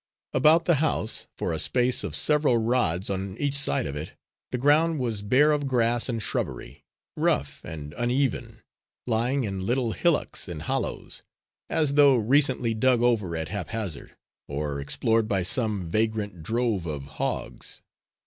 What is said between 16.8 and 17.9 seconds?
of hogs.